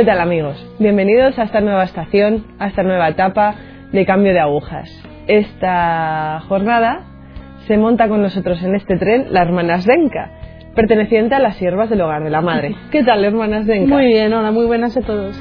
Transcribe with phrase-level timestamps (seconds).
[0.00, 0.56] ¿Qué tal amigos?
[0.78, 3.54] Bienvenidos a esta nueva estación, a esta nueva etapa
[3.92, 4.90] de cambio de agujas.
[5.26, 7.02] Esta jornada
[7.66, 10.30] se monta con nosotros en este tren la hermana Zdenka,
[10.74, 12.74] perteneciente a las siervas del hogar de la madre.
[12.90, 13.92] ¿Qué tal, hermana Zdenka?
[13.92, 15.38] Muy bien, hola, muy buenas a todos.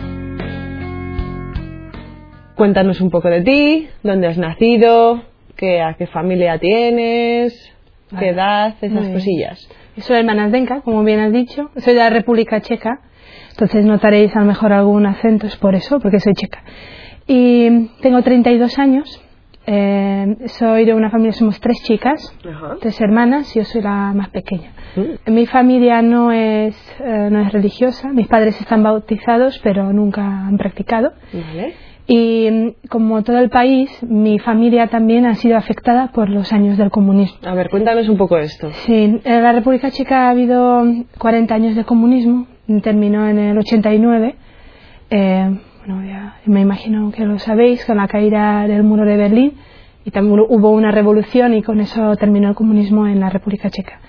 [2.56, 5.24] Cuéntanos un poco de ti, dónde has nacido,
[5.56, 7.74] qué, a qué familia tienes,
[8.18, 9.70] qué edad, esas cosillas.
[9.98, 11.70] Soy hermana Zdenka, como bien has dicho.
[11.78, 13.02] Soy de la República Checa.
[13.52, 16.64] Entonces notaréis a lo mejor algún acento, es por eso, porque soy checa.
[17.28, 19.22] Y tengo 32 años.
[19.72, 22.34] Eh, soy de una familia, somos tres chicas,
[22.80, 24.72] tres hermanas, y yo soy la más pequeña.
[24.96, 25.32] Mm.
[25.32, 30.58] Mi familia no es, eh, no es religiosa, mis padres están bautizados, pero nunca han
[30.58, 31.12] practicado.
[31.34, 31.76] Vale.
[32.12, 36.76] Y mm, como todo el país, mi familia también ha sido afectada por los años
[36.76, 37.38] del comunismo.
[37.48, 38.72] A ver, cuéntanos un poco esto.
[38.88, 40.84] Sí, en la República Checa ha habido
[41.20, 42.48] 40 años de comunismo,
[42.82, 44.36] terminó en el 89.
[45.12, 49.54] Eh, bueno, ya me imagino que lo sabéis, con la caída del muro de Berlín,
[50.04, 54.00] y también hubo una revolución y con eso terminó el comunismo en la República Checa.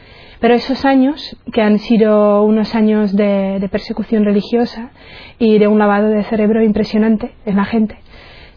[0.40, 4.90] Pero esos años, que han sido unos años de, de persecución religiosa
[5.38, 7.98] y de un lavado de cerebro impresionante en la gente,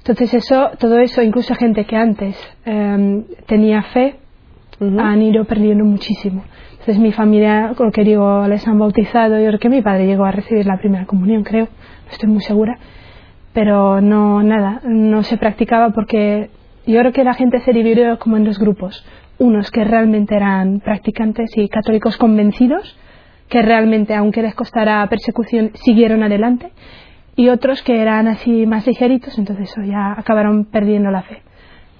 [0.03, 4.17] entonces eso, todo eso, incluso gente que antes eh, tenía fe,
[4.81, 6.44] han ido perdiendo muchísimo.
[6.72, 9.40] Entonces mi familia, lo que digo, les han bautizado.
[9.40, 11.70] Yo creo que mi padre llegó a recibir la primera comunión, creo,
[12.06, 12.78] no estoy muy segura.
[13.53, 16.50] Pero no, nada, no se practicaba porque
[16.86, 19.06] yo creo que la gente se dividió como en dos grupos.
[19.39, 22.98] Unos que realmente eran practicantes y católicos convencidos,
[23.50, 26.72] que realmente, aunque les costara persecución, siguieron adelante.
[27.36, 31.42] Y otros que eran así más ligeritos, entonces eso ya acabaron perdiendo la fe.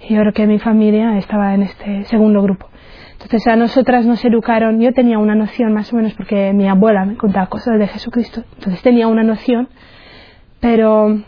[0.08, 2.68] Y yo creo que mi familia estaba en este segundo grupo.
[3.14, 7.06] Entonces a nosotras nos educaron, yo tenía una noción más o menos porque mi abuela
[7.06, 9.70] me contaba cosas de Jesucristo, entonces tenía una noción,
[10.60, 11.22] pero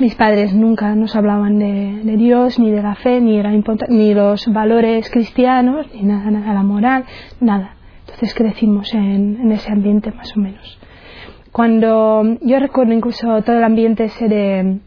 [0.00, 3.50] mis padres nunca nos hablaban de, de Dios, ni de la fe, ni, era
[3.88, 7.04] ni los valores cristianos, ni nada, nada, la moral,
[7.40, 7.76] nada.
[8.00, 10.78] Entonces crecimos en, en ese ambiente más o menos.
[11.52, 14.78] Cuando yo recuerdo incluso todo el ambiente ese de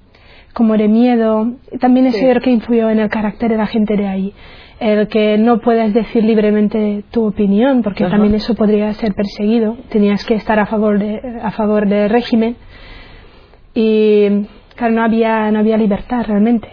[0.54, 2.40] como de miedo, también eso Sí.
[2.42, 4.34] que influyó en el carácter de la gente de ahí.
[4.80, 8.14] El que no puedes decir libremente tu opinión, porque Ajá.
[8.14, 9.78] también eso podría ser perseguido.
[9.90, 12.56] Tenías que estar a favor de, a favor del régimen.
[13.74, 16.70] Y claro, no había, no había libertad realmente,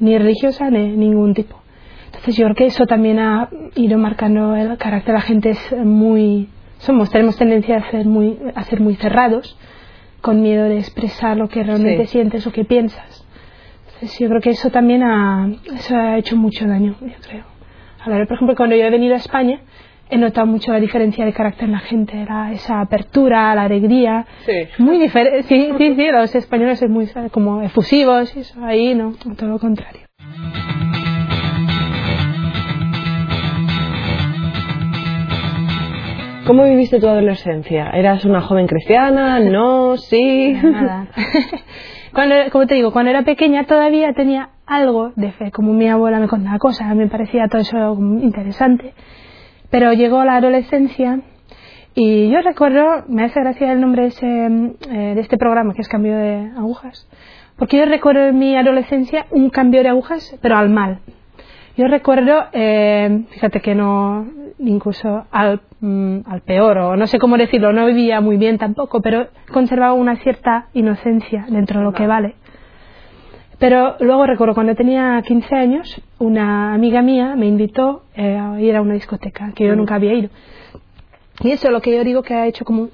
[0.00, 1.60] ni religiosa ni ningún tipo.
[2.06, 5.14] Entonces yo creo que eso también ha ido marcando el carácter.
[5.14, 9.58] La gente es muy, somos, tenemos tendencia a ser muy, a ser muy cerrados,
[10.22, 12.12] con miedo de expresar lo que realmente Sí.
[12.12, 13.26] sientes o que piensas.
[13.94, 17.44] Entonces yo creo que eso también ha, eso ha hecho mucho daño, yo creo.
[18.04, 19.60] A ver, por ejemplo, cuando yo he venido a España,
[20.10, 24.26] he notado mucho la diferencia de carácter en la gente, la- esa apertura, la alegría.
[24.44, 24.52] Sí.
[24.78, 29.12] Muy diferente, sí, sí, sí, los españoles son muy como efusivos y eso, ahí no,
[29.36, 30.02] todo lo contrario.
[36.46, 37.90] ¿Cómo viviste tu adolescencia?
[37.90, 39.40] ¿Eras una joven cristiana?
[39.40, 39.96] ¿No?
[39.96, 40.52] ¿Sí?
[40.62, 41.08] Nada.
[42.12, 46.18] Cuando, como te digo, cuando era pequeña todavía tenía algo de fe, como mi abuela
[46.18, 48.94] me contaba cosas, me parecía todo eso interesante.
[49.70, 51.20] Pero llegó la adolescencia
[51.94, 55.80] y yo recuerdo, me hace gracia el nombre de, ese, eh, de este programa que
[55.80, 57.08] es Cambio de Agujas,
[57.56, 61.00] porque yo recuerdo en mi adolescencia un cambio de agujas, pero al mal.
[61.76, 64.26] Yo recuerdo, eh, fíjate que no,
[64.58, 69.00] incluso al, mm, al peor, o no sé cómo decirlo, no vivía muy bien tampoco,
[69.00, 72.34] pero conservaba una cierta inocencia dentro de lo que vale.
[73.58, 78.76] Pero luego recuerdo cuando tenía 15 años, una amiga mía me invitó eh, a ir
[78.76, 79.76] a una discoteca que yo Mm.
[79.78, 80.28] nunca había ido.
[81.40, 82.90] Y eso es lo que yo digo que ha hecho como, un-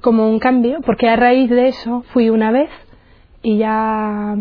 [0.00, 2.70] como un cambio, porque a raíz de eso fui una vez
[3.42, 4.36] y ya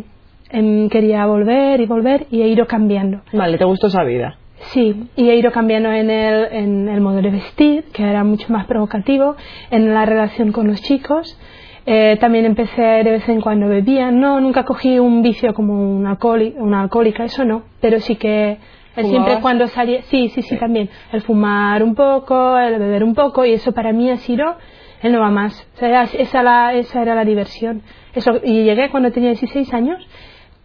[0.52, 3.22] em, quería volver y volver y he ido cambiando.
[3.34, 4.38] Vale, ¿te gustó esa vida?
[4.72, 8.52] Sí, y he ido cambiando en el, en el modo de vestir, que era mucho
[8.54, 9.36] más provocativo,
[9.72, 11.38] en la relación con los chicos.
[11.88, 14.12] Eh, también empecé de vez en cuando bebía.
[14.12, 18.58] No, nunca cogí un vicio como un alcohólica, una alcohólica, eso no, pero sí que
[18.96, 23.46] siempre cuando salía, sí, sí, sí, también, el fumar un poco, el beber un poco,
[23.46, 24.56] y eso para mí ha sido
[25.02, 25.68] el no va más.
[25.76, 27.84] O sea, esa, la, esa era la diversión.
[28.14, 30.06] Eso, y llegué cuando tenía 16 años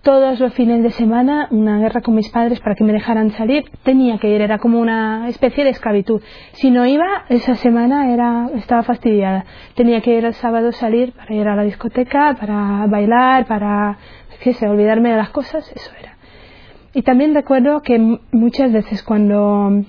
[0.02, 3.64] todos los fines de semana una guerra con mis padres para que me dejaran salir.
[3.82, 6.22] Tenía que ir, era como una especie de esclavitud.
[6.52, 9.44] Si no iba, esa semana era, estaba fastidiada.
[9.74, 13.98] Tenía que ir el sábado salir para ir a la discoteca, para bailar, para,
[14.40, 16.16] qué sé, olvidarme de las cosas, eso era.
[16.94, 19.84] Y también recuerdo que muchas veces cuando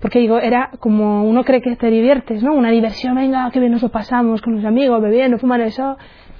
[0.00, 2.54] porque digo, era como uno cree que te diviertes, ¿no?
[2.54, 5.96] Una diversión, venga, que bien nos lo pasamos con los amigos, bebiendo, fumando eso.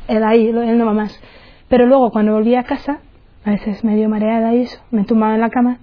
[0.06, 1.20] él ahí, él no va más.
[1.69, 2.99] Pero luego cuando volví a casa,
[3.44, 5.79] a veces medio mareada y eso, me tumbaba en la cama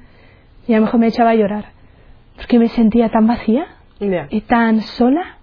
[0.68, 1.66] y a lo mejor me echaba a llorar.
[2.36, 3.68] Porque me sentía tan vacía
[4.30, 5.38] y tan sola.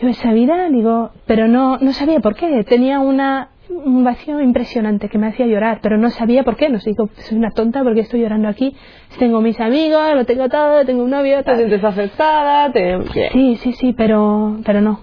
[0.00, 2.64] Yo esa vida, digo, pero no, no sabía por qué.
[2.64, 6.68] Tenía una, un vacío impresionante que me hacía llorar, pero no sabía por qué.
[6.68, 8.74] No sé, digo, soy una tonta porque estoy llorando aquí.
[9.18, 11.44] Tengo mis amigos, lo tengo todo, tengo un novio.
[11.44, 12.98] Te sientes afectada, te...
[13.32, 15.00] Sí, sí, sí, pero, pero no.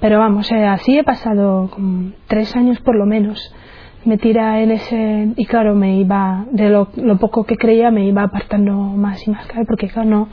[0.00, 3.54] Pero vamos, eh, así he pasado como tres años por lo menos.
[4.04, 5.28] Me tira en ese.
[5.36, 6.44] Y claro, me iba.
[6.50, 10.08] De lo, lo poco que creía, me iba apartando más y más, claro, porque claro,
[10.08, 10.28] no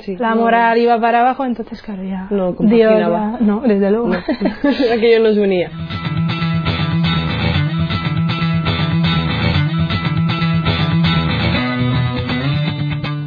[0.00, 3.90] Sí, la no, moral iba para abajo, entonces claro, ya No Dios ya- no, desde
[3.90, 4.08] luego.
[4.08, 4.18] no.
[4.92, 5.70] Aquello nos unía.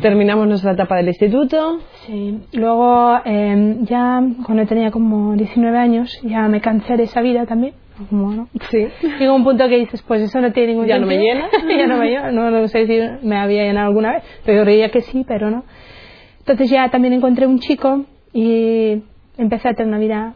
[0.02, 1.80] Terminamos nuestra etapa del instituto.
[2.06, 2.40] Sí.
[2.54, 7.74] Luego, eh, ya cuando tenía como 19 años, ya me cansé de esa vida también.
[8.10, 8.48] Como, ¿no?
[8.69, 8.88] Sí.
[9.19, 11.34] Llega un punto que dices, pues eso no tiene ningún Ya no me sentido.
[11.36, 11.78] llena.
[11.78, 12.31] ya no me llena.
[12.31, 15.50] No, no sé si me había llenado alguna vez, pero yo creía que sí, pero
[15.50, 15.63] no.
[16.40, 19.04] Entonces ya también encontré un chico y
[19.38, 20.34] empecé a tener una vida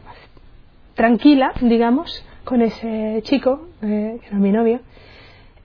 [0.94, 4.80] tranquila, digamos, con ese chico, eh, que era mi novio.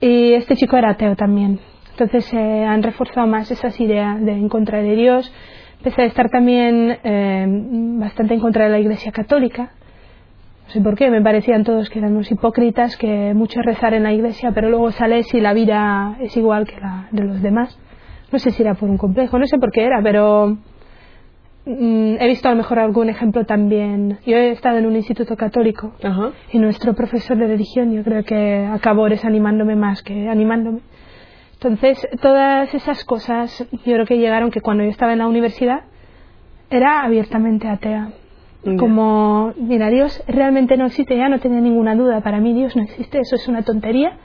[0.00, 1.60] Y este chico era ateo también.
[1.92, 5.30] Entonces se han reforzado más esas ideas de en contra de Dios.
[5.78, 7.46] Empecé a estar también eh,
[7.98, 9.72] bastante en contra de la Iglesia Católica.
[10.70, 14.04] No sé por qué, me parecían todos que eran unos hipócritas, que mucho rezar en
[14.04, 17.76] la iglesia, pero luego sales y la vida es igual que la de los demás.
[18.30, 20.58] No sé si era por un complejo, no sé por qué era, pero
[21.66, 24.18] mm, he visto a lo mejor algún ejemplo también.
[24.24, 25.92] Yo he estado en un instituto católico
[26.52, 30.82] y nuestro profesor de religión yo creo que acabó desanimándome más que animándome.
[31.54, 35.80] Entonces, todas esas cosas yo creo que llegaron que cuando yo estaba en la universidad
[36.70, 38.12] era abiertamente atea.
[38.78, 42.20] Como, mira, Dios realmente no existe, ya no tenía ninguna duda.
[42.20, 44.18] Para mí Dios no existe, eso es una tontería.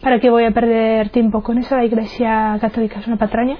[0.00, 1.76] ¿Para qué voy a perder tiempo con eso?
[1.76, 3.56] La Iglesia Católica es una patraña.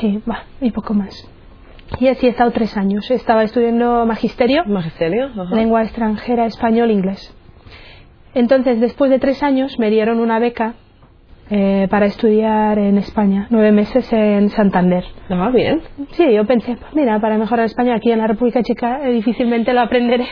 [0.00, 1.28] Y, bah, y poco más.
[2.00, 3.10] Y así he estado tres años.
[3.10, 5.26] Estaba estudiando magisterio Magisterio.
[5.26, 5.54] Ajá.
[5.54, 7.34] lengua extranjera, español, inglés.
[8.34, 10.74] Entonces, después de tres años, me dieron una beca
[11.50, 15.04] eh, para estudiar en España, nueve meses en Santander.
[15.28, 15.82] Ah, bien.
[16.12, 19.74] Sí, yo pensé, pues mira, para mejorar español aquí en la República Checa eh, difícilmente
[19.74, 20.26] lo aprenderé.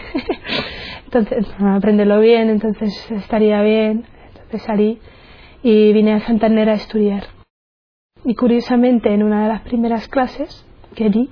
[1.04, 4.04] entonces, aprenderlo bien, entonces estaría bien.
[4.28, 5.00] Entonces salí
[5.62, 7.24] y vine a Santander a estudiar.
[8.24, 11.28] Y curiosamente, en una de las primeras clases que di,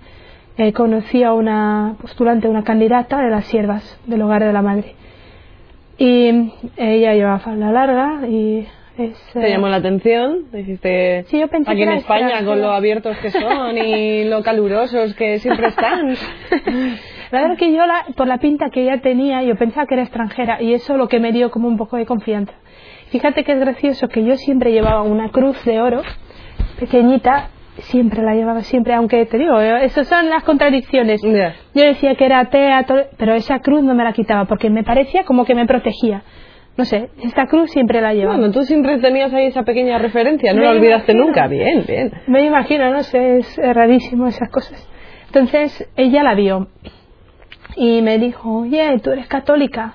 [0.58, 4.94] eh, conocí a una postulante, una candidata de las siervas del hogar de la madre.
[5.96, 8.66] Y ella llevaba falda larga y
[9.00, 9.16] es...
[9.32, 10.50] Te llamó la atención.
[10.52, 11.24] Dijiste.
[11.28, 15.14] Sí, yo pensé Aquí que en España, con lo abiertos que son y lo calurosos
[15.14, 16.14] que siempre están.
[17.30, 20.02] La verdad que yo, la- por la pinta que ella tenía, yo pensaba que era
[20.02, 22.52] extranjera y eso lo que me dio como un poco de confianza.
[23.10, 26.02] Fíjate que es gracioso que yo siempre llevaba una cruz de oro,
[26.78, 27.48] pequeñita,
[27.78, 31.20] siempre la llevaba, siempre, aunque te digo, esas son las contradicciones.
[31.22, 31.54] Ya.
[31.74, 34.82] Yo decía que era atea, todo- pero esa cruz no me la quitaba porque me
[34.84, 36.22] parecía como que me protegía.
[36.76, 38.38] No sé, esta cruz siempre la llevaba.
[38.38, 41.26] Bueno, tú siempre tenías ahí esa pequeña referencia, no Me la olvidaste imagino.
[41.26, 41.46] nunca.
[41.46, 42.12] Bien, bien.
[42.26, 44.88] Me imagino, no sé, es rarísimo esas cosas.
[45.26, 46.68] Entonces ella la vio
[47.76, 49.94] y me dijo, oye, ¿tú eres católica?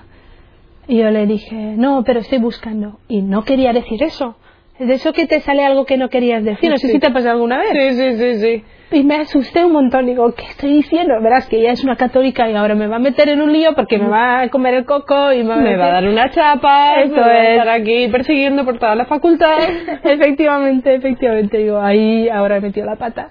[0.88, 2.98] Y yo le dije, no, pero estoy buscando.
[3.08, 4.36] Y no quería decir eso.
[4.78, 6.70] Es de eso que te sale algo que no querías decir.
[6.70, 7.70] No sé si te ha pasado alguna vez.
[7.72, 8.64] Sí, sí, sí, sí.
[8.92, 10.06] Y me asusté un montón.
[10.06, 11.14] Digo, ¿qué estoy diciendo?
[11.20, 13.74] Verás que ella es una católica y ahora me va a meter en un lío
[13.74, 16.06] porque me va a comer el coco y me va a, Me va a dar
[16.06, 17.50] una chapa, Eso me va a es.
[17.58, 19.58] estar aquí persiguiendo por toda la facultad.
[20.04, 21.58] efectivamente, efectivamente.
[21.58, 23.30] Digo, ahí ahora he metido la pata.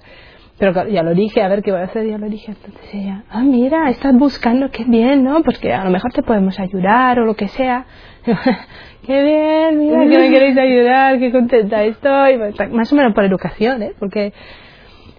[0.57, 2.51] Pero claro, ya lo dije, a ver qué voy a hacer, ya lo dije.
[2.51, 5.41] Entonces ella, ah, mira, estás buscando, qué bien, ¿no?
[5.43, 7.85] Pues que a lo mejor te podemos ayudar o lo que sea.
[9.05, 12.38] qué bien, mira que me queréis ayudar, qué contenta estoy.
[12.71, 13.93] Más o menos por educación, ¿eh?
[14.00, 14.33] Porque...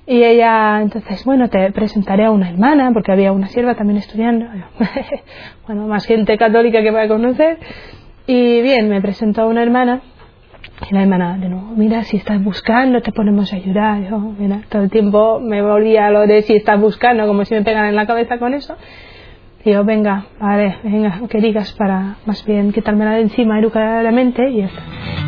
[0.09, 4.47] Y ella, entonces, bueno, te presentaré a una hermana, porque había una sierva también estudiando.
[5.67, 7.59] bueno, más gente católica que va a conocer.
[8.29, 10.03] Y bien, me presentó a una hermana.
[10.89, 14.03] Y la hermana, de nuevo, mira, si estás buscando, te podemos ayudar.
[14.09, 17.55] Yo, mira, todo el tiempo me volvía a lo de si estás buscando, como si
[17.55, 18.77] me pegan en la cabeza con eso.
[19.65, 24.59] Y yo, venga, vale, venga, que digas para más bien quitármela de encima educadamente y
[24.59, 25.26] ya está.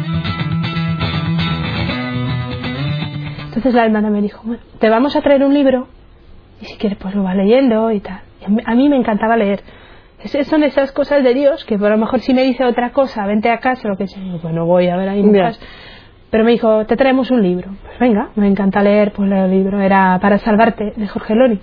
[3.58, 5.88] Entonces la hermana me dijo, bueno, te vamos a traer un libro
[6.60, 8.20] y si quieres pues lo vas leyendo y tal.
[8.40, 9.62] Y a mí- me encantaba leer.
[10.22, 13.26] Es- son esas cosas de Dios que por lo mejor si me dice otra cosa,
[13.26, 15.48] vente a casa, lo que sea, digo, pues no voy a ver ahí nunca.
[16.30, 17.68] Pero me dijo, te traemos un libro.
[17.84, 19.80] Pues venga, me encanta leer, pues leo el libro.
[19.80, 21.58] Era Para salvarte, de Jorge Loni.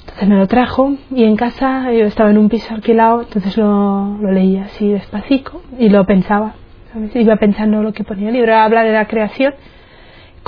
[0.00, 4.16] Entonces me lo trajo y en casa yo estaba en un piso alquilado, entonces lo,
[4.20, 6.54] lo leía así despacito y lo pensaba.
[6.92, 7.14] ¿sabes?
[7.14, 9.54] Iba pensando lo que ponía el libro, habla de la creación,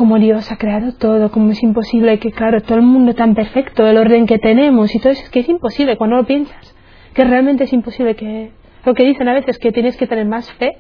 [0.01, 3.87] cómo Dios ha creado todo, cómo es imposible que, claro, todo el mundo tan perfecto,
[3.87, 6.75] el orden que tenemos y todo eso, es que es imposible cuando lo piensas,
[7.13, 8.51] que realmente es imposible que...
[8.87, 10.79] Lo que dicen a veces que tienes que tener más fe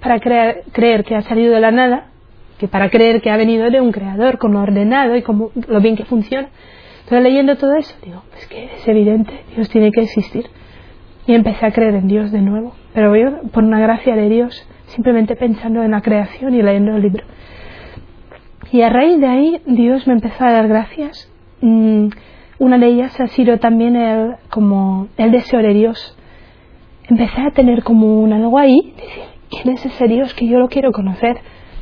[0.00, 2.06] para creer, creer que ha salido de la nada
[2.58, 5.80] que para creer que ha venido de un creador, con lo ordenado y como lo
[5.82, 6.48] bien que funciona.
[7.02, 10.46] Entonces leyendo todo eso, digo, es que es evidente, Dios tiene que existir.
[11.26, 12.74] Y empecé a creer en Dios de nuevo.
[12.94, 17.02] Pero yo, por una gracia de Dios, simplemente pensando en la creación y leyendo el
[17.02, 17.24] libro.
[18.74, 21.30] Y a raíz de ahí, Dios me empezó a dar gracias.
[21.60, 22.08] Mm,
[22.58, 26.18] una de ellas ha sido también el, como el deseo de Dios.
[27.08, 30.68] Empecé a tener como un algo ahí, decir, ¿quién es ese Dios que yo lo
[30.68, 31.36] quiero conocer?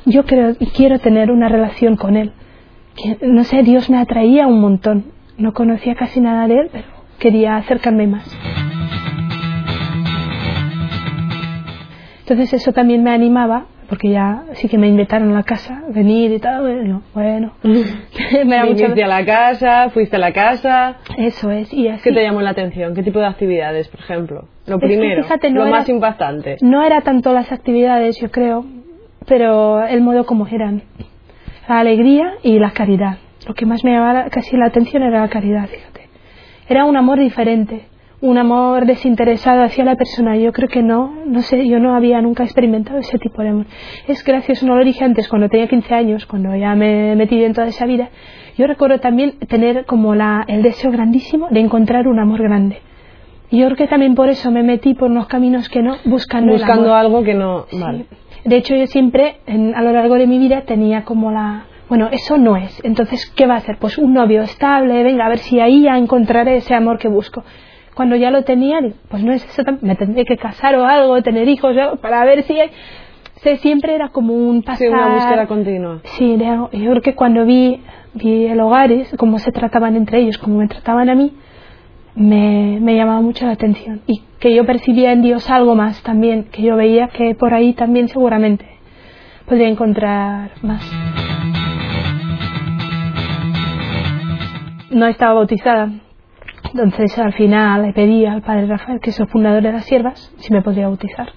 [0.05, 2.33] Yo creo, quiero tener una relación con Él.
[3.23, 5.13] No sé, Dios me atraía un montón.
[5.39, 8.31] No conocía casi nada de Él, pero quería acercarme más.
[12.21, 16.33] Entonces eso también me animaba, porque ya sí que me invitaron a la casa, venir
[16.33, 17.53] y tal, bueno, bueno.
[17.63, 18.87] me da mucha...
[18.87, 20.97] a la casa, fuiste a la casa.
[21.19, 22.03] Eso es, y así.
[22.03, 22.95] ¿Qué te llamó la atención?
[22.95, 24.49] ¿Qué tipo de actividades, por ejemplo?
[24.65, 26.57] Lo primero, es que, fíjate, no lo era, más impactante.
[26.63, 28.65] No era tanto las actividades, yo creo,
[29.27, 30.85] pero el modo como eran.
[31.69, 33.19] La alegría y la caridad.
[33.47, 36.09] Lo que más me llamaba casi la atención era la caridad, fíjate.
[36.67, 37.85] Era un amor diferente,
[38.23, 40.37] un amor desinteresado hacia la persona.
[40.37, 43.67] Yo creo que no, no sé, yo no había nunca experimentado ese tipo de amor.
[44.09, 47.53] Es gracioso, no lo dije antes, cuando tenía 15 años, cuando ya me metí en
[47.53, 48.09] toda esa vida,
[48.57, 52.79] yo recuerdo también tener como la, el deseo grandísimo de encontrar un amor grande.
[53.51, 56.53] Y yo creo que también por eso me metí por unos caminos que no, buscando,
[56.53, 56.97] Buscando el amor.
[56.99, 57.67] algo que no...
[57.71, 57.79] Sí.
[57.79, 58.07] Vale.
[58.45, 61.65] De hecho, yo siempre, en- a lo largo de mi vida, tenía como la...
[61.89, 62.81] Bueno, eso no es.
[62.85, 63.77] Entonces, ¿qué va a hacer?
[63.79, 67.45] Pues un novio estable, venga, a ver si ahí ya encontraré ese amor que busco.
[67.95, 71.49] Cuando ya lo tenía, pues no es eso, me tendré que casar o algo, tener
[71.49, 72.71] hijos, o algo, para ver si hay...
[73.37, 74.79] Sea, siempre era como un pasar...
[74.79, 76.01] Sí, una búsqueda continua.
[76.05, 77.83] Sí, yo creo que cuando vi,
[78.15, 81.33] vi el hogares, cómo se trataban entre ellos, cómo me trataban a mí,
[82.15, 84.01] me, me llamaba mucho la atención.
[84.07, 87.75] Y que yo percibía en Dios algo más también, que yo veía que por ahí
[87.75, 88.65] también seguramente
[89.47, 90.83] podría encontrar más.
[94.91, 95.91] No estaba bautizada,
[96.75, 100.33] entonces al final le pedí al padre Rafael, que es el fundador de las siervas,
[100.39, 101.29] si me podría bautizar.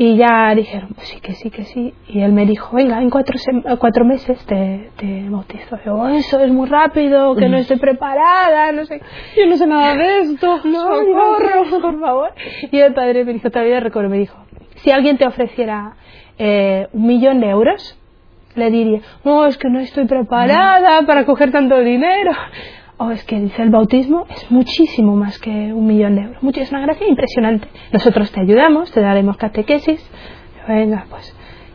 [0.00, 1.92] Y ya dijeron, pues sí, que sí, que sí.
[2.06, 5.76] Y él me dijo, venga, en cuatro, sem- cuatro meses te, te bautizo.
[5.84, 9.00] Yo, "Oh, eso es muy rápido, que no estoy preparada, no sé.
[9.36, 10.60] Yo no sé nada de esto.
[10.64, 11.80] No, socorro.
[11.80, 12.30] por favor.
[12.70, 14.36] Y el padre me dijo, todavía recuerdo, me dijo,
[14.76, 15.94] si alguien te ofreciera
[16.38, 17.98] eh, un millón de euros,
[18.54, 22.30] le diría, no, es que no estoy preparada para coger tanto dinero.
[23.00, 26.42] O es que dice el bautismo es muchísimo más que un millón de euros.
[26.42, 27.68] Mucho, es una gracia impresionante.
[27.92, 30.04] Nosotros te ayudamos, te daremos catequesis.
[30.66, 31.32] Venga, pues,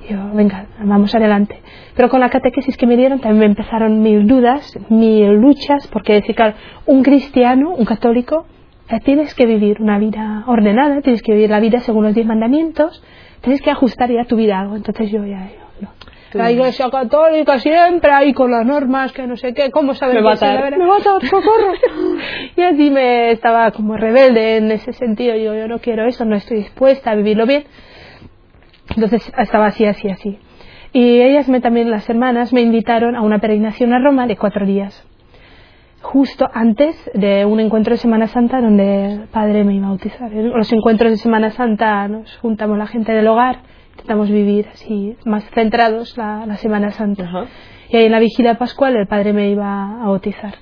[0.09, 1.61] yo, venga, vamos adelante.
[1.95, 6.13] Pero con la catequesis que me dieron también me empezaron mil dudas, mil luchas, porque
[6.13, 6.55] decir, claro,
[6.87, 8.45] un cristiano, un católico,
[8.89, 12.27] eh, tienes que vivir una vida ordenada, tienes que vivir la vida según los diez
[12.27, 13.01] mandamientos,
[13.39, 14.75] tienes que ajustar ya tu vida a algo.
[14.75, 15.89] Entonces yo ya, yo, no.
[16.33, 20.21] La iglesia católica siempre ahí con las normas, que no sé qué, ¿cómo sabes Me
[20.21, 20.77] que va a verdad?
[20.77, 21.73] me va a socorro.
[22.55, 25.35] y así me estaba como rebelde en ese sentido.
[25.35, 27.65] Yo, yo no quiero eso, no estoy dispuesta a vivirlo bien.
[28.95, 30.39] Entonces estaba así, así, así.
[30.91, 34.65] Y ellas me, también, las hermanas, me invitaron a una peregrinación a Roma de cuatro
[34.65, 35.07] días.
[36.01, 40.31] Justo antes de un encuentro de Semana Santa donde el padre me iba a bautizar.
[40.31, 43.59] En los encuentros de Semana Santa nos juntamos la gente del hogar,
[43.93, 47.23] intentamos vivir así, más centrados la, la Semana Santa.
[47.23, 47.45] Ajá.
[47.89, 50.55] Y ahí en la vigilia pascual el padre me iba a bautizar.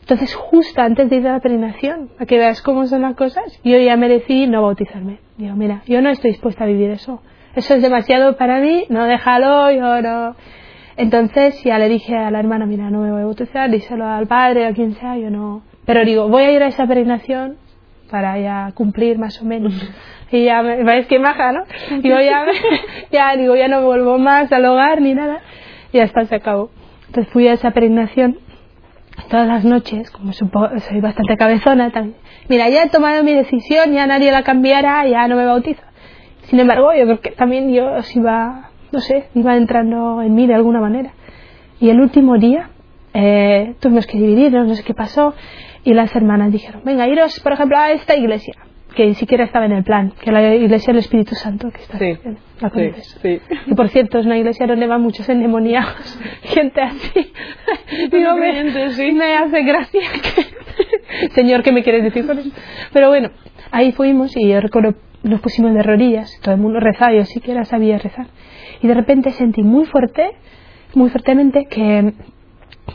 [0.00, 3.60] Entonces, justo antes de ir a la peregrinación, para que veas cómo son las cosas,
[3.62, 5.18] yo ya me decidí no bautizarme.
[5.36, 7.20] Digo, mira, yo no estoy dispuesta a vivir eso.
[7.54, 10.36] Eso es demasiado para mí, no déjalo, yo no.
[10.96, 14.26] Entonces ya le dije a la hermana, mira, no me voy a bautizar, díselo al
[14.26, 15.62] padre, a quien sea, yo no.
[15.84, 17.56] Pero digo, voy a ir a esa peregrinación
[18.10, 19.74] para ya cumplir más o menos.
[20.30, 21.64] Y ya me ves que maja, ¿no?
[22.02, 22.44] Digo, ya,
[23.10, 25.40] ya, digo, ya no vuelvo más al hogar ni nada.
[25.92, 26.70] Y hasta se acabó.
[27.06, 28.38] Entonces fui a esa peregrinación
[29.30, 32.16] todas las noches, como supo- soy bastante cabezona también.
[32.48, 35.82] Mira, ya he tomado mi decisión, ya nadie la cambiará, ya no me bautizo.
[36.42, 40.54] Sin embargo, yo creo que también Dios iba, no sé, iba entrando en mí de
[40.54, 41.10] alguna manera.
[41.80, 42.70] Y el último día
[43.14, 45.34] eh, tuvimos que dividirnos, no sé qué pasó,
[45.84, 48.54] y las hermanas dijeron, venga, iros, por ejemplo, a esta iglesia,
[48.98, 51.98] que ni siquiera estaba en el plan, que la iglesia del Espíritu Santo, que está
[52.00, 53.18] Sí, en- la sí, conoces.
[53.22, 53.40] sí.
[53.68, 57.32] Y por cierto, es una iglesia donde van muchos endemoniados, gente así.
[58.10, 59.12] Digo, me, creyentes, sí.
[59.12, 62.50] me hace gracia que, Señor, ¿qué me quieres decir con eso?
[62.92, 63.30] Pero bueno,
[63.70, 67.64] ahí fuimos y yo recuerdo, nos pusimos de rodillas, todo el mundo rezaba, yo siquiera
[67.64, 68.26] sabía rezar.
[68.82, 70.32] Y de repente sentí muy fuerte,
[70.94, 72.14] muy fuertemente que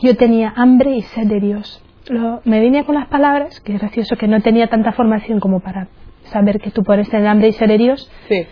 [0.02, 1.80] yo tenía hambre y sed de Dios.
[2.06, 5.60] Lo, me venía con las palabras, que es gracioso que no tenía tanta formación como
[5.60, 5.88] para
[6.24, 8.10] saber que tú puedes tener hambre y sed de Dios.
[8.28, 8.46] Sí.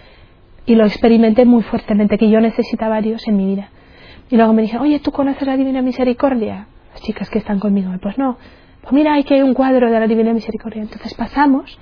[0.66, 3.68] Y lo experimenté muy fuertemente, que yo necesitaba a Dios en mi vida.
[4.30, 6.66] Y luego me dije, oye, ¿tú conoces la Divina Misericordia?
[6.92, 8.38] Las chicas que están conmigo, pues no.
[8.80, 10.82] Pues mira, hay que hay un cuadro de la Divina Misericordia.
[10.82, 11.78] Entonces pasamos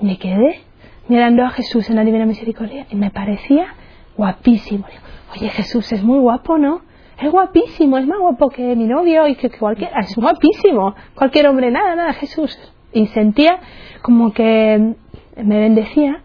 [0.00, 0.60] y me quedé
[1.08, 3.74] mirando a Jesús en la Divina Misericordia y me parecía
[4.16, 4.86] guapísimo.
[4.88, 5.02] Digo,
[5.36, 6.82] oye, Jesús es muy guapo, ¿no?
[7.22, 10.00] Es guapísimo, es más guapo que mi novio y que, que cualquiera.
[10.00, 10.94] Es guapísimo.
[11.14, 12.56] Cualquier hombre, nada, nada, Jesús.
[12.92, 13.58] Y sentía
[14.02, 14.94] como que
[15.36, 16.22] me bendecía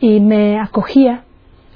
[0.00, 1.24] y me acogía,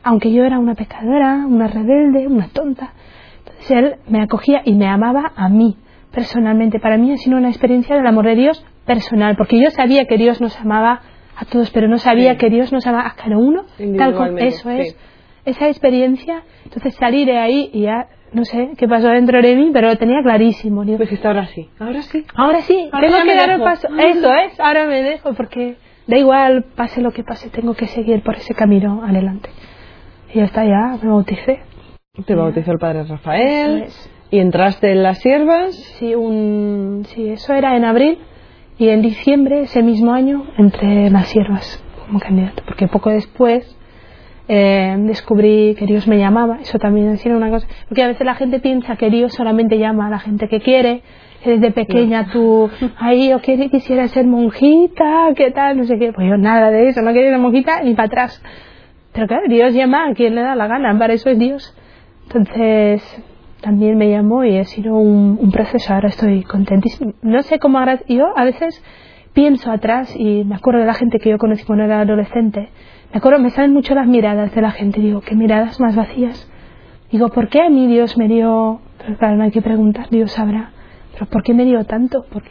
[0.04, 2.92] aunque yo era una pecadora, una rebelde, una tonta.
[3.40, 5.76] Entonces él me acogía y me amaba a mí,
[6.12, 6.78] personalmente.
[6.78, 10.16] Para mí ha sido una experiencia del amor de Dios personal, porque yo sabía que
[10.19, 11.00] Dios nos amaba
[11.37, 12.38] a todos, pero no sabía Sí.
[12.38, 13.64] que Dios nos amaba a cada uno,
[13.99, 14.90] tal como eso es.
[14.90, 14.97] sí.
[15.45, 19.71] Esa experiencia, entonces salir de ahí y ya, no sé qué pasó dentro de mí,
[19.73, 20.85] pero lo tenía clarísimo.
[20.85, 21.69] Digo, Pues está ahora sí.
[21.79, 22.25] Ahora sí.
[22.35, 23.89] Ahora sí, Ahora tengo que dar el paso.
[23.99, 28.23] Eso es, ahora me dejo porque da igual, pase lo que pase, tengo que seguir
[28.23, 29.51] por ese camino adelante.
[30.33, 31.61] Y ya está, ya me bauticé.
[32.27, 33.85] Te bautizó el padre Rafael.
[33.85, 34.11] Es.
[34.31, 35.75] Y entraste en las siervas.
[35.99, 38.19] Sí, un, sí, eso era en abril
[38.79, 43.79] y en diciembre ese mismo año entré en las siervas como candidato, porque poco después
[44.55, 48.27] eh, descubrí que Dios me llamaba, eso también ha sido una cosa, porque a veces
[48.27, 51.01] la gente piensa que Dios solamente llama a la gente que quiere,
[51.43, 52.69] que desde pequeña tú,
[52.99, 57.01] ay, yo quisiera ser monjita, qué tal, no sé qué, pues yo nada de eso,
[57.01, 58.43] no quería ser monjita ni para atrás.
[59.15, 61.75] Pero claro, Dios llama a quien le da la gana, para eso es Dios.
[62.25, 63.03] Entonces,
[63.63, 67.12] también me llamó y ha sido un, un proceso, ahora estoy contentísima.
[67.23, 68.83] No sé cómo yo a veces
[69.33, 72.68] pienso atrás y me acuerdo de la gente que yo conocí cuando era adolescente.
[73.12, 76.49] Me acuerdo, me salen mucho las miradas de la gente, digo, qué miradas más vacías.
[77.11, 80.33] Digo, ¿por qué a mí Dios me dio, pero claro, no hay que preguntar, Dios
[80.33, 80.71] sabrá,
[81.12, 82.25] pero ¿por qué me dio tanto?
[82.33, 82.51] Porque,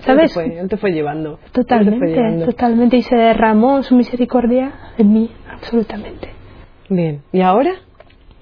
[0.00, 0.36] ¿sabes?
[0.36, 1.38] Él te fue, él te fue llevando.
[1.38, 2.44] Fue Totalmente, llevando.
[2.46, 6.28] totalmente, y se derramó su misericordia en mí, absolutamente.
[6.88, 7.22] Bien.
[7.32, 7.72] ¿Y ahora?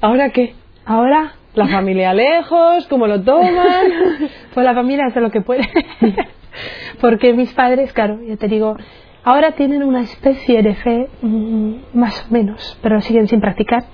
[0.02, 0.54] ¿Ahora qué?
[0.84, 3.86] Ahora, La familia lejos, ¿cómo lo toman?
[4.54, 5.62] pues la familia hace lo que puede.
[7.00, 8.76] Porque mis padres, claro, ya te digo,
[9.24, 13.84] ahora tienen una especie de fe, mm, más o menos, pero siguen sin practicar.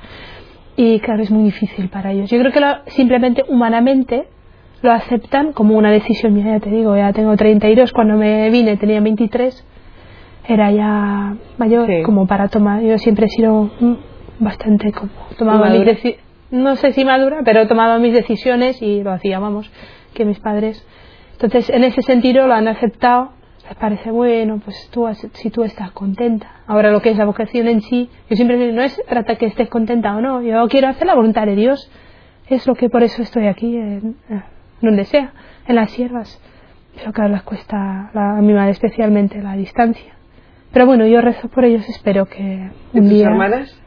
[0.77, 2.31] Y claro, es muy difícil para ellos.
[2.31, 4.27] Yo creo que lo- simplemente humanamente
[4.83, 8.77] lo aceptan como una decisión mía, ya te digo, ya tengo 32, cuando me vine
[8.79, 9.65] tenía 23,
[10.49, 12.03] era ya mayor Sí.
[12.03, 12.83] como para tomar.
[12.83, 13.95] Yo siempre he sido mm,
[14.41, 15.93] bastante como tomaba mis ¿Madura?
[15.93, 16.17] deci-
[16.51, 19.71] no sé si madura, pero tomaba mis decisiones y lo hacía, vamos,
[20.15, 20.85] que mis padres.
[21.33, 23.33] Entonces, en ese sentido lo han aceptado.
[23.69, 26.49] Les parece bueno, pues tú, si tú estás contenta.
[26.67, 29.47] Ahora lo que es la vocación en sí, yo siempre digo, no es trata que
[29.47, 31.91] estés contenta o no, yo quiero hacer la voluntad de Dios.
[32.49, 34.43] Es lo que por eso estoy aquí, en, eh,
[34.81, 35.33] donde sea,
[35.69, 36.41] en las siervas.
[36.97, 40.13] Pero claro, les cuesta, la- a mi madre especialmente, la distancia.
[40.73, 43.27] Pero bueno, yo rezo por ellos, espero que ¿Y un tus día...
[43.29, 43.79] hermanas?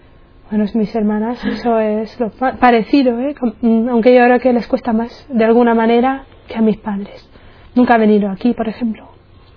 [0.50, 3.36] Bueno, mis hermanas, eso es lo pa- parecido, ¿eh?
[3.62, 7.30] Mm, aunque yo creo que les cuesta más, de alguna manera, que a mis padres.
[7.76, 9.08] Nunca ha venido aquí, por ejemplo.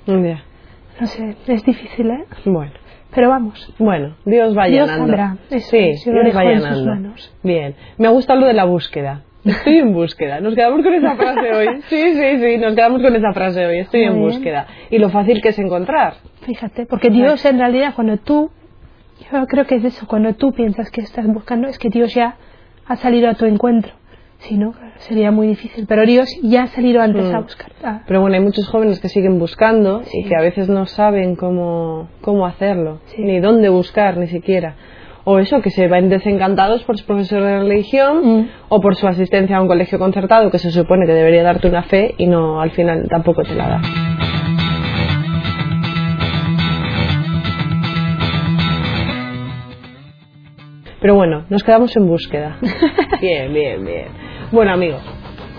[0.06, 0.42] Día.
[1.00, 2.24] No sé, es difícil, ¿eh?
[2.44, 2.72] Bueno.
[3.14, 3.72] Pero vamos.
[3.78, 5.06] Bueno, Dios va Dios llenando.
[5.16, 6.90] sabrá, eso sí, Dios va dejo en sus llenando.
[6.94, 7.34] manos.
[7.42, 7.74] Bien.
[7.96, 9.22] Me ha gustado lo de la búsqueda.
[9.44, 10.40] Estoy en búsqueda.
[10.40, 11.66] Nos quedamos con esa frase hoy.
[11.88, 13.78] Sí, sí, sí, nos quedamos con esa frase hoy.
[13.78, 14.24] Estoy Muy en bien.
[14.26, 14.66] búsqueda.
[14.90, 16.14] Y lo fácil que es encontrar.
[16.42, 18.50] Fíjate, porque Dios en realidad cuando tú,
[19.32, 22.36] yo creo que es eso, cuando tú piensas que estás buscando, es que Dios ya
[22.86, 23.92] ha salido a tu encuentro.
[24.38, 25.86] Si no, claro, sería muy difícil.
[25.88, 27.34] Pero Dios ya ha salido antes Mm.
[27.34, 27.72] a buscar.
[27.82, 30.20] Ah, Pero bueno, hay muchos jóvenes que siguen buscando Sí.
[30.20, 33.22] y que a veces no saben cómo, cómo hacerlo, Sí.
[33.22, 34.76] ni dónde buscar, ni siquiera.
[35.24, 38.48] O eso, que se ven desencantados por su profesor de religión Mm.
[38.68, 41.82] o por su asistencia a un colegio concertado que se supone que debería darte una
[41.82, 43.80] fe y no, al final tampoco te la da.
[51.00, 52.58] Pero bueno, nos quedamos en búsqueda.
[53.20, 54.06] Bien, bien, bien.
[54.50, 55.02] Bueno, amigos,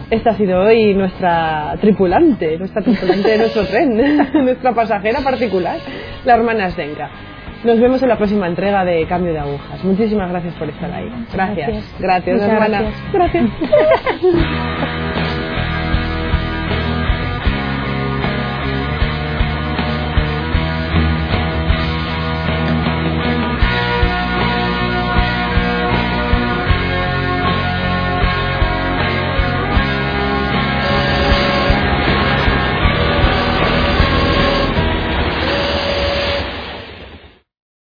[0.10, 5.78] esta ha sido hoy nuestra tripulante, nuestra tripulante de nuestro tren, nuestra pasajera particular,
[6.26, 7.10] la hermana Zdenka.
[7.64, 9.84] Nos vemos en la próxima entrega de Cambio de Agujas.
[9.84, 11.10] Muchísimas gracias por estar ahí.
[11.32, 11.68] Gracias.
[12.00, 12.00] Gracias.
[12.00, 12.92] Gracias, hermana.
[13.14, 13.46] gracias.
[14.24, 15.26] gracias.